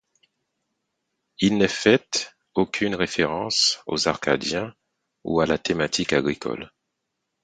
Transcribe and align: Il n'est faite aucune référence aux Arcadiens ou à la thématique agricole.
Il 1.37 1.59
n'est 1.59 1.67
faite 1.67 2.35
aucune 2.55 2.95
référence 2.95 3.83
aux 3.85 4.07
Arcadiens 4.07 4.73
ou 5.23 5.41
à 5.41 5.45
la 5.45 5.59
thématique 5.59 6.11
agricole. 6.13 6.71